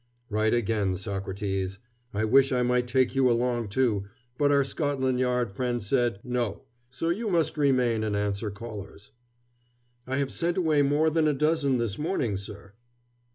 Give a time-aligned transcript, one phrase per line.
[0.31, 1.77] "Right again, Socrates.
[2.11, 6.63] I wish I might take you along, too, but our Scotland Yard friend said 'No,'
[6.89, 9.11] so you must remain and answer callers."
[10.07, 12.73] "I have sent away more than a dozen this morning, sir."